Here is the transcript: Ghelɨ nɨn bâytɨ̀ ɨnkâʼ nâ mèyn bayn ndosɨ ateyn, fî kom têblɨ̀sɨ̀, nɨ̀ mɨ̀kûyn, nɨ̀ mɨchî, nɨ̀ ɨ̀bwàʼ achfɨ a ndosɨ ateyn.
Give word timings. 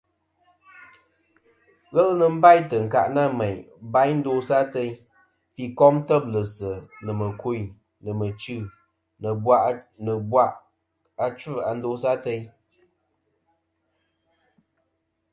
Ghelɨ 1.93 2.13
nɨn 2.19 2.33
bâytɨ̀ 2.43 2.77
ɨnkâʼ 2.81 3.07
nâ 3.15 3.23
mèyn 3.39 3.57
bayn 3.93 4.13
ndosɨ 4.19 4.53
ateyn, 4.63 4.91
fî 5.53 5.63
kom 5.77 5.95
têblɨ̀sɨ̀, 6.07 6.73
nɨ̀ 7.03 7.17
mɨ̀kûyn, 7.19 7.65
nɨ̀ 8.03 8.17
mɨchî, 8.19 8.57
nɨ̀ 9.21 9.33
ɨ̀bwàʼ 10.19 10.51
achfɨ 11.25 11.53
a 11.69 11.71
ndosɨ 11.77 12.07
ateyn. 12.15 12.41